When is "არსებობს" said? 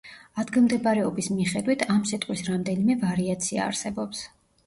3.69-4.27